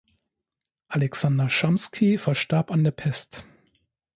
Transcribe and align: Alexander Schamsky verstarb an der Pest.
Alexander 0.87 1.47
Schamsky 1.51 2.17
verstarb 2.17 2.71
an 2.71 2.83
der 2.83 2.89
Pest. 2.89 3.45